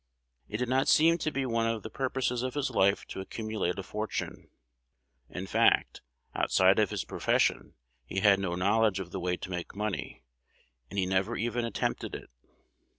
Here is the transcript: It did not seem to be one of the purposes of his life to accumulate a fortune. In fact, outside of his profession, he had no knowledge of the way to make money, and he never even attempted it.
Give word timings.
It 0.49 0.57
did 0.57 0.67
not 0.67 0.87
seem 0.87 1.19
to 1.19 1.29
be 1.31 1.45
one 1.45 1.67
of 1.67 1.83
the 1.83 1.89
purposes 1.91 2.41
of 2.41 2.55
his 2.55 2.71
life 2.71 3.05
to 3.05 3.19
accumulate 3.21 3.77
a 3.77 3.83
fortune. 3.83 4.49
In 5.29 5.45
fact, 5.45 6.01
outside 6.33 6.79
of 6.79 6.89
his 6.89 7.05
profession, 7.05 7.75
he 8.07 8.21
had 8.21 8.39
no 8.39 8.55
knowledge 8.55 8.99
of 8.99 9.11
the 9.11 9.19
way 9.19 9.37
to 9.37 9.51
make 9.51 9.75
money, 9.75 10.23
and 10.89 10.97
he 10.97 11.05
never 11.05 11.35
even 11.35 11.63
attempted 11.65 12.15
it. 12.15 12.31